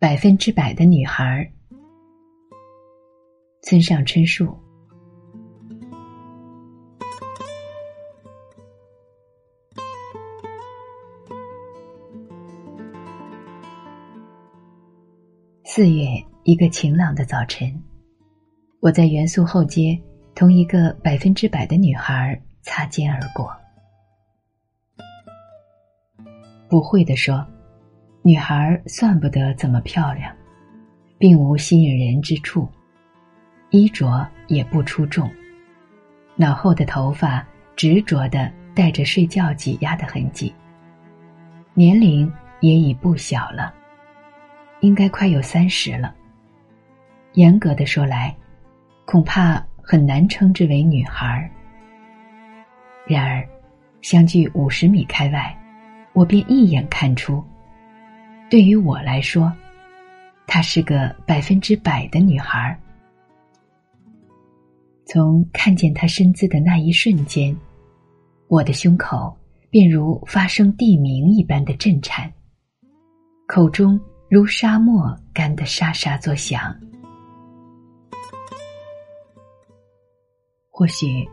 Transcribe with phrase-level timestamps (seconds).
[0.00, 1.52] 百分之百的女孩，
[3.62, 4.56] 村上春树。
[15.64, 16.06] 四月
[16.44, 17.82] 一个晴朗的早晨，
[18.78, 20.00] 我在元素后街
[20.32, 23.50] 同一个百分之百的女孩擦肩而过。
[26.68, 27.44] 不会的说。
[28.22, 30.30] 女孩算不得怎么漂亮，
[31.18, 32.68] 并无吸引人之处，
[33.70, 35.30] 衣着也不出众，
[36.36, 40.52] 脑后的头发执着的带着睡觉挤压的痕迹，
[41.74, 43.72] 年龄也已不小了，
[44.80, 46.14] 应该快有三十了。
[47.34, 48.34] 严格的说来，
[49.04, 51.48] 恐怕很难称之为女孩。
[53.06, 53.48] 然而，
[54.02, 55.56] 相距五十米开外，
[56.12, 57.42] 我便一眼看出。
[58.50, 59.52] 对于我来说，
[60.46, 62.78] 她是个百分之百的女孩。
[65.04, 67.54] 从看见她身姿的那一瞬间，
[68.48, 69.36] 我的胸口
[69.68, 72.32] 便如发生地鸣一般的震颤，
[73.46, 74.00] 口中
[74.30, 76.74] 如沙漠干的沙沙作响。
[80.70, 81.28] 或许，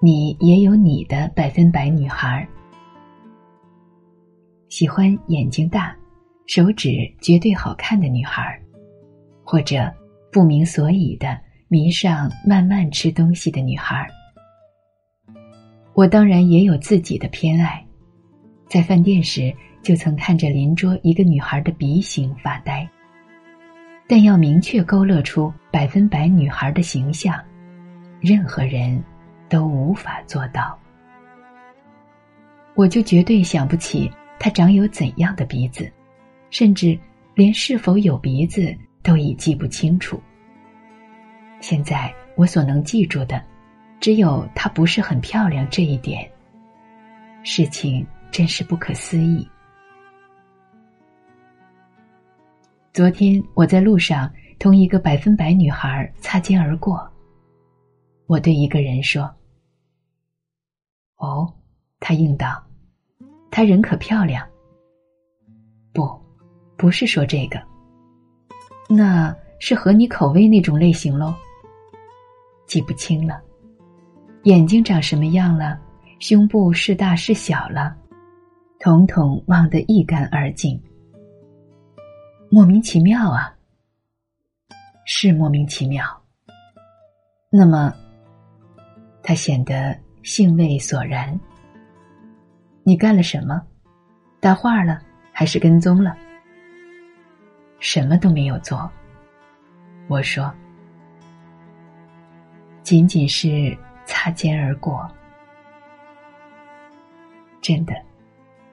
[0.00, 2.46] 你也有你的百分百女孩，
[4.68, 5.96] 喜欢眼睛大。
[6.46, 8.58] 手指绝对好看的女孩，
[9.44, 9.92] 或者
[10.30, 14.08] 不明所以的迷上慢慢吃东西的女孩。
[15.92, 17.84] 我当然也有自己的偏爱，
[18.68, 19.52] 在饭店时
[19.82, 22.88] 就曾看着邻桌一个女孩的鼻型发呆。
[24.06, 27.42] 但要明确勾勒出百分百女孩的形象，
[28.20, 29.02] 任何人
[29.48, 30.78] 都无法做到。
[32.76, 34.08] 我就绝对想不起
[34.38, 35.90] 她长有怎样的鼻子。
[36.50, 36.98] 甚至
[37.34, 40.20] 连是否有鼻子都已记不清楚。
[41.60, 43.42] 现在我所能记住的，
[44.00, 46.30] 只有她不是很漂亮这一点。
[47.42, 49.48] 事情真是不可思议。
[52.92, 57.06] 昨天我在路上同一个百分百女孩擦肩而过，
[58.26, 59.22] 我对一个人说
[61.16, 61.52] ：“哦。”
[62.00, 62.62] 他应道
[63.50, 64.46] ：“她人可漂亮。”
[66.76, 66.90] 不。
[66.90, 67.62] 是说这个，
[68.88, 71.34] 那是合你口味那种类型喽。
[72.66, 73.40] 记不清了，
[74.42, 75.78] 眼睛长什么样了，
[76.18, 77.96] 胸部是大是小了，
[78.80, 80.80] 统统忘得一干二净。
[82.50, 83.54] 莫名其妙啊，
[85.04, 86.04] 是莫名其妙。
[87.50, 87.94] 那么，
[89.22, 91.38] 他显得兴味索然。
[92.84, 93.62] 你干了什么？
[94.40, 95.00] 搭话了，
[95.32, 96.16] 还是跟踪了？
[97.88, 98.90] 什么都没有做，
[100.08, 100.52] 我说，
[102.82, 105.08] 仅仅是擦肩而过，
[107.62, 107.94] 真的，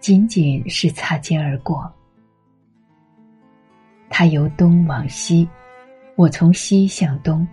[0.00, 1.88] 仅仅是擦肩而过。
[4.10, 5.48] 他由东往西，
[6.16, 7.46] 我从西向东，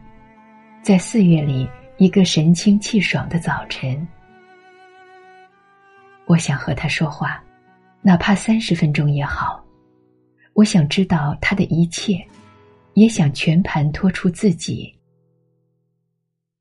[0.81, 4.07] 在四月里一个神清气爽的早晨，
[6.25, 7.43] 我想和他说话，
[8.01, 9.62] 哪怕三十分钟也好。
[10.53, 12.23] 我想知道他的一切，
[12.93, 14.93] 也想全盘托出自己。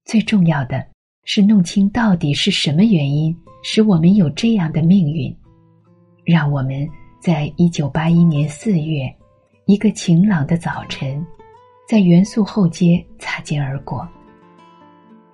[0.05, 0.85] 最重要的
[1.25, 5.35] 是弄清到底是什么原因使我们有这样的命运，
[6.25, 6.89] 让我们
[7.21, 9.15] 在一九八一年四月
[9.67, 11.25] 一个晴朗的早晨，
[11.87, 14.09] 在元素后街擦肩而过。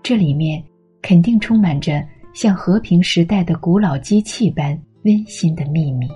[0.02, 0.62] 这里面
[1.00, 6.08] 肯定充满着像和平时代的古老机器般温馨的秘密。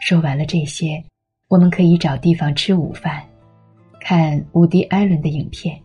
[0.00, 1.02] 说完了这些，
[1.48, 3.22] 我们可以找地方吃午饭，
[4.00, 5.80] 看伍迪·艾伦的影片，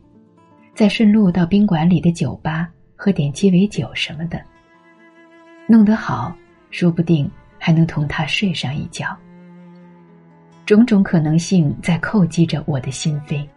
[0.73, 4.41] 再顺路到宾馆里的酒吧喝点鸡尾酒什么的。
[5.67, 6.35] 弄得好，
[6.71, 9.15] 说不定还能同他睡上一觉。
[10.65, 13.47] 种种可能性在叩击着我的心扉。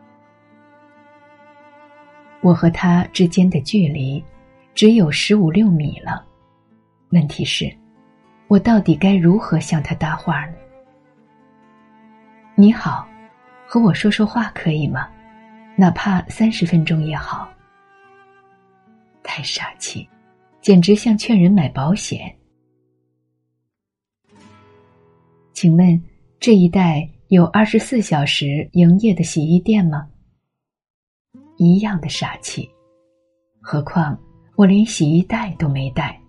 [2.41, 4.23] 我和他之间的距离
[4.75, 6.25] 只有十五六米了，
[7.11, 7.80] 问题是。
[8.51, 10.55] 我到底该如何向他搭话呢？
[12.57, 13.07] 你好，
[13.65, 15.09] 和我说说话可以吗？
[15.77, 17.49] 哪怕三十分钟也好。
[19.23, 20.09] 太傻气，
[20.61, 22.37] 简直像劝人买保险。
[25.53, 26.03] 请问
[26.41, 30.09] 这一带有二十四小时营业的洗衣店吗？
[31.57, 32.69] 一样的傻气，
[33.61, 34.21] 何况
[34.57, 36.21] 我连洗衣袋都没带。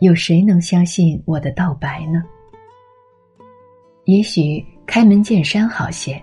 [0.00, 2.22] 有谁能相信我的道白呢？
[4.04, 6.22] 也许开门见山好些。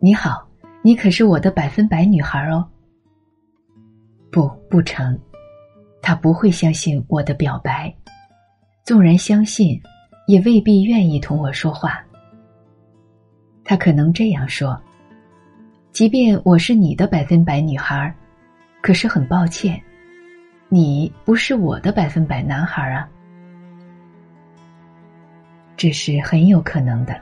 [0.00, 0.48] 你好，
[0.82, 2.66] 你可是我的百分百女孩哦。
[4.30, 5.18] 不，不成，
[6.00, 7.94] 他不会相信我的表白，
[8.84, 9.78] 纵然相信，
[10.26, 12.02] 也未必愿意同我说话。
[13.64, 14.80] 他可能这样说：
[15.92, 18.12] 即便我是你的百分百女孩，
[18.80, 19.80] 可是很抱歉，
[20.74, 23.06] 你不是我的百分百男孩啊。
[25.76, 27.14] 这是很有可能的。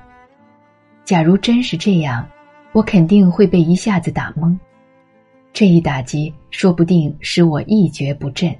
[1.04, 2.24] 假如真是这样，
[2.70, 4.56] 我肯定会被一下子打懵。
[5.52, 8.56] 这一打击说不定使我一蹶不振。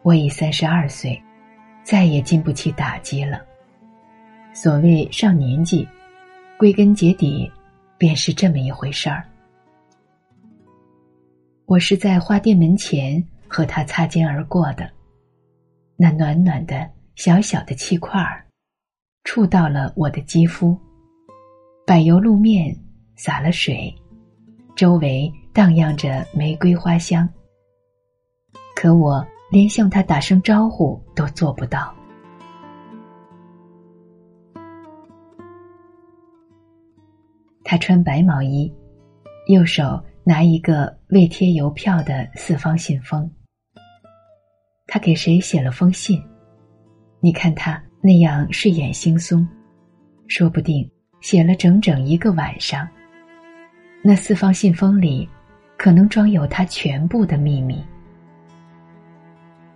[0.00, 1.22] 我已三十二岁，
[1.82, 3.44] 再也经不起打击了。
[4.54, 5.86] 所谓上年纪，
[6.56, 7.52] 归根结底，
[7.98, 9.22] 便是这么一回事儿。
[11.66, 14.90] 我是在花店门前和他擦肩而过的，
[15.96, 16.90] 那暖暖的。
[17.16, 18.44] 小小的气块儿，
[19.22, 20.76] 触到了我的肌肤。
[21.86, 22.76] 柏油路面
[23.14, 23.94] 洒了水，
[24.74, 27.28] 周围荡漾着玫瑰花香。
[28.74, 31.94] 可我连向他打声招呼都做不到。
[37.62, 38.74] 他穿白毛衣，
[39.46, 43.30] 右手拿一个未贴邮票的四方信封。
[44.86, 46.22] 他给谁写了封信？
[47.20, 49.46] 你看他那样睡眼惺忪，
[50.26, 50.90] 说不定
[51.20, 52.88] 写了整整一个晚上。
[54.02, 55.28] 那四方信封里，
[55.76, 57.82] 可能装有他全部的秘密。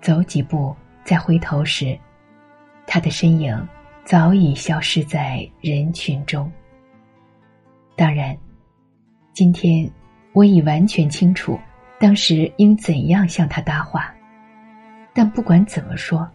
[0.00, 0.74] 走几步，
[1.04, 1.98] 再回头时，
[2.86, 3.68] 他的身影
[4.04, 6.50] 早已消失在人群中。
[7.96, 8.36] 当然，
[9.32, 9.90] 今天
[10.32, 11.58] 我已完全清楚
[11.98, 14.14] 当时应怎样向他搭话，
[15.12, 16.28] 但不管怎么说。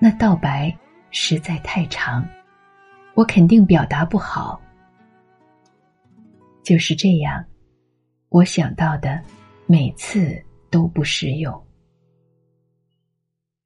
[0.00, 0.72] 那道白
[1.10, 2.24] 实在太长，
[3.14, 4.60] 我肯定表达不好。
[6.62, 7.44] 就是这样，
[8.28, 9.20] 我想到的
[9.66, 10.40] 每次
[10.70, 11.64] 都不实用。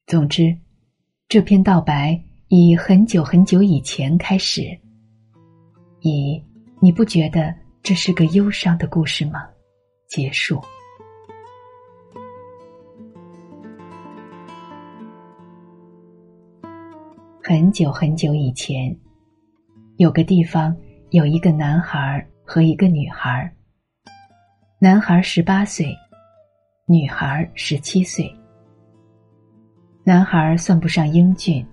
[0.07, 0.57] 总之，
[1.29, 4.63] 这篇道白以很久很久以前开始。
[6.01, 6.43] 以
[6.81, 9.49] 你不觉得这是个忧伤的故事吗？
[10.13, 10.61] 结束。
[17.43, 18.95] 很久很久以前，
[19.97, 20.77] 有个地方
[21.13, 23.51] 有一个男孩和一个女孩。
[24.79, 25.97] 男孩十八岁，
[26.85, 28.31] 女孩十七岁。
[30.05, 31.67] 男孩算不上英俊，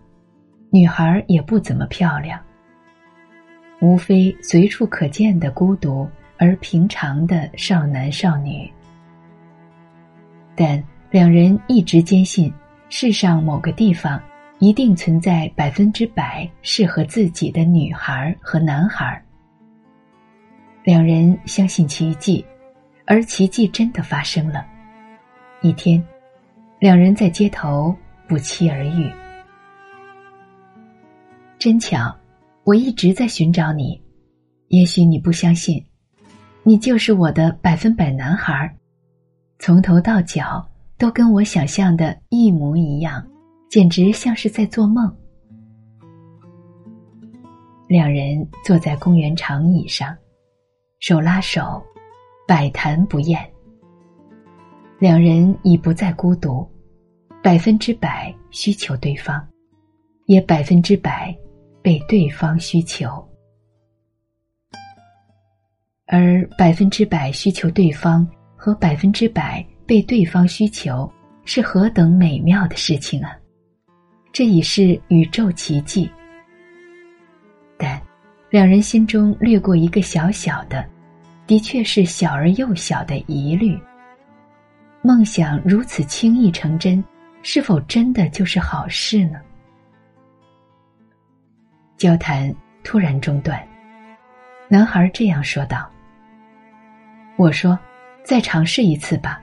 [0.71, 2.41] 女孩也不怎么漂亮，
[3.81, 6.07] 无非随处可见的孤独
[6.39, 8.67] 而平常的少男少女。
[10.55, 12.51] 但两人一直坚信，
[12.89, 14.19] 世上某个地方。
[14.61, 19.23] 一定存在百分之百适合自己的女孩和男孩。
[20.83, 22.45] 两人相信奇迹，
[23.05, 24.65] 而奇迹真的发生了。
[25.61, 26.03] 一天，
[26.77, 27.95] 两人在街头
[28.27, 29.09] 不期而遇。
[31.57, 32.13] 真巧，
[32.65, 33.97] 我一直在寻找你。
[34.67, 35.81] 也许你不相信，
[36.69, 38.71] 你就是我的百分百男孩，
[39.57, 40.63] 从头到脚
[40.99, 43.25] 都跟我想象的一模一样。
[43.71, 45.11] 简直像是在做梦。
[47.87, 50.15] 两人坐在公园长椅上，
[50.99, 51.81] 手拉手，
[52.47, 53.43] 百谈不厌。
[54.99, 56.69] 两人已不再孤独，
[57.41, 59.43] 百分之百需求对方，
[60.27, 61.35] 也百分之百
[61.81, 63.27] 被对方需求。
[66.11, 71.07] 而百分之百需求对方和百分之百被对方需求，
[71.45, 73.37] 是何等美妙的事情啊！
[74.33, 76.09] 这已是宇宙奇迹，
[77.77, 78.01] 但
[78.49, 80.83] 两人心中掠过一个小小的，
[81.45, 83.79] 的确是小而又小的疑虑：
[85.03, 87.03] 梦想如此轻易成真，
[87.43, 89.39] 是否真的就是好事呢？
[91.97, 92.51] 交谈
[92.83, 93.63] 突然中断，
[94.67, 95.87] 男孩这样说道
[97.39, 97.79] ：“我说，
[98.23, 99.41] 再尝试一次吧。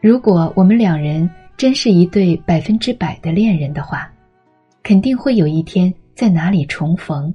[0.00, 4.12] 如果我们两人……”真是一对百分之百的恋人的话，
[4.82, 7.32] 肯定会有一天在哪里重逢。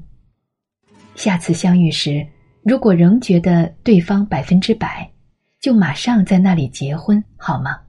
[1.16, 2.28] 下次相遇时，
[2.62, 5.10] 如果仍觉得对方百分之百，
[5.62, 7.80] 就马上在那里结婚，好吗？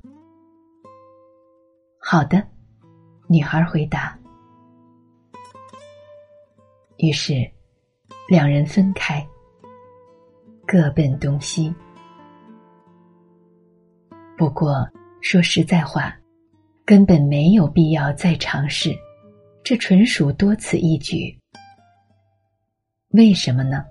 [2.01, 2.41] 好的，
[3.27, 4.17] 女孩回答。
[6.99, 7.45] 于是，
[8.29, 9.27] 两人分开，
[10.73, 11.75] 各奔东西。
[14.39, 14.89] 不过，
[15.21, 16.17] 说实在话。
[16.85, 18.93] 根本没有必要再尝试，
[19.63, 21.37] 这纯属多此一举。
[23.11, 23.85] 为什么呢？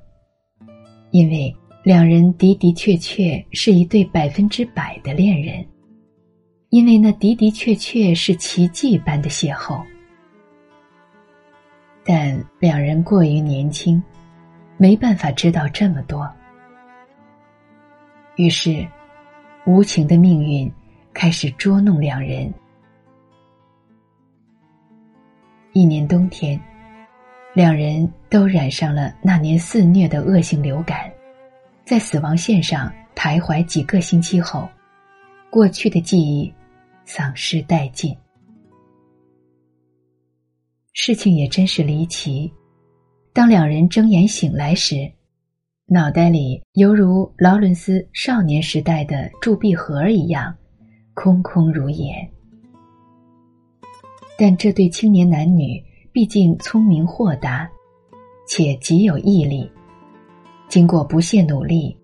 [1.11, 5.65] 因为两人的的确确是一对百分之百的恋人，
[6.69, 9.81] 因为那的的确确是奇迹般的邂逅。
[12.03, 14.01] 但两人过于年轻，
[14.77, 16.29] 没办法知道这么多。
[18.39, 18.87] 于是，
[19.65, 20.71] 无情的命运
[21.13, 22.49] 开始捉弄两人。
[25.73, 26.57] 一年冬天，
[27.53, 31.11] 两人都染上了那年肆虐的恶性流感，
[31.83, 34.69] 在死亡线上徘徊几个星期后，
[35.49, 36.49] 过去的记忆
[37.03, 38.15] 丧失殆尽。
[40.93, 42.49] 事情也真是离奇。
[43.33, 45.11] 当两人睁眼醒来时，
[45.91, 50.55] 脑袋里犹如劳伦斯少年时代的铸币盒一样，
[51.15, 52.13] 空空如也。
[54.37, 57.67] 但这对青年男女毕竟聪明豁达，
[58.47, 59.67] 且极有毅力，
[60.67, 61.97] 经过不懈努力，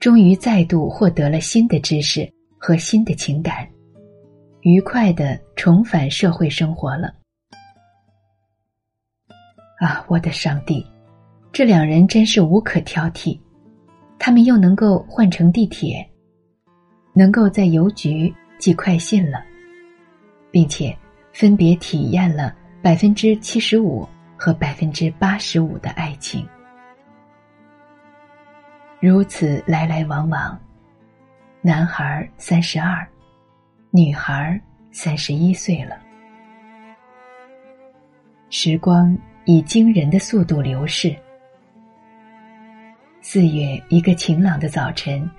[0.00, 2.28] 终于再度获得了新的知识
[2.58, 3.68] 和新的情感，
[4.62, 7.14] 愉快的重返社会生活了。
[9.78, 10.84] 啊，我的上帝，
[11.58, 13.36] 这两人真是无可挑剔。
[14.16, 16.08] 他们又能够换乘地铁，
[17.12, 19.42] 能够在邮局寄快信了，
[20.52, 20.96] 并且
[21.32, 26.46] 分别体验了百分之七十五和百分之八十五的爱情。
[29.00, 30.56] 如此来来往往，
[31.60, 33.04] 男孩三十二，
[33.90, 34.60] 女孩
[34.92, 35.98] 三十一岁了。
[38.48, 39.18] 时光。
[39.44, 41.16] 以惊人的速度流逝。
[43.30, 45.30] 四月一个晴朗的早晨，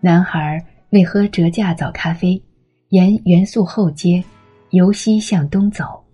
[0.00, 2.42] 男孩为喝折价早咖啡，
[2.88, 4.20] 沿元素后街
[4.70, 6.04] 由西向东走；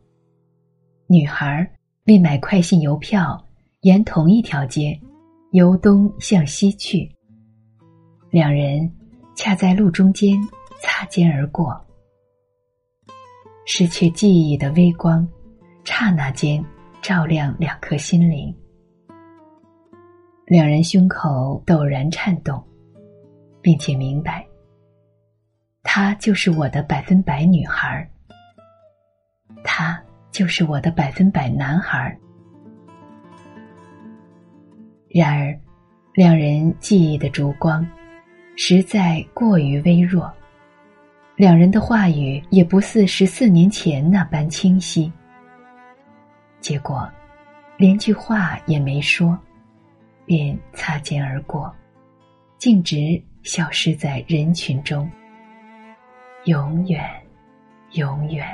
[1.07, 1.67] 女孩
[2.05, 3.43] 为买快信邮票，
[3.81, 4.95] 沿同一条街
[5.53, 7.11] 由东向西去。
[8.29, 8.93] 两人
[9.35, 10.39] 恰在路中间
[10.83, 11.75] 擦肩而过，
[13.65, 15.27] 失去记忆的微光。
[15.83, 16.63] 刹那间，
[17.01, 18.55] 照亮两颗心灵。
[20.49, 22.59] 两人胸口陡然颤动，
[23.61, 24.47] 并且明白，
[25.83, 28.11] 她就是我的百分百女孩
[29.63, 32.19] 他就是我的百分百男孩
[35.11, 35.61] 然而，
[36.15, 37.87] 两人记忆的烛光
[38.57, 40.33] 实在过于微弱，
[41.37, 45.13] 两人的话语也不似十四年前那般清晰。
[46.59, 47.07] 结果，
[47.77, 49.39] 连句话也没说，
[50.29, 51.75] 便擦肩而过，
[52.59, 55.11] 径直消失在人群中。
[56.45, 57.03] 永远，
[57.93, 58.47] 永远。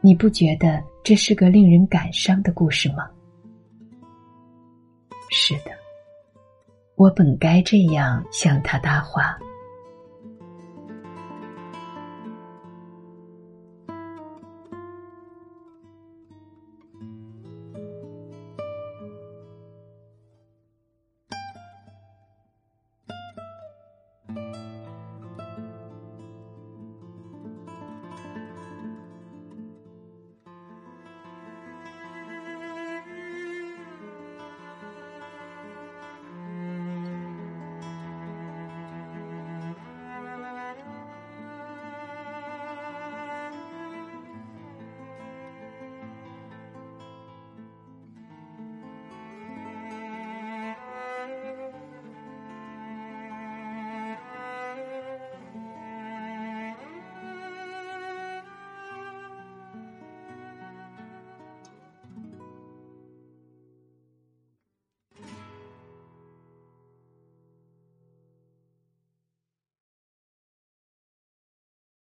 [0.00, 3.10] 你不觉得这是个令人感伤的故事吗？
[5.30, 5.72] 是的，
[6.94, 9.36] 我本该这样向他搭话。